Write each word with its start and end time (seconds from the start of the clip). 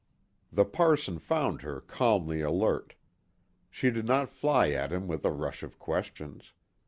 The 0.51 0.65
parson 0.65 1.19
found 1.19 1.61
her 1.61 1.79
calmly 1.79 2.41
alert. 2.41 2.95
She 3.69 3.91
did 3.91 4.07
not 4.07 4.31
fly 4.31 4.71
at 4.71 4.91
him 4.91 5.07
with 5.07 5.23
a 5.25 5.31
rush 5.31 5.61
of 5.61 5.77
questions. 5.77 6.53